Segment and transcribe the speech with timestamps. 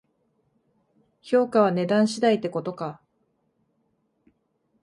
[1.21, 3.03] 評価は値段次第ってことか